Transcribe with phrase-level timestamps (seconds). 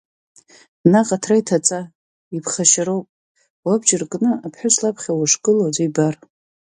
[0.91, 1.79] Наҟ аҭра иҭаҵа,
[2.37, 3.05] иԥхашьароуп,
[3.65, 6.15] уабџьар кны аԥҳәыс лаԥхьа ушгылоу аӡәы ибар.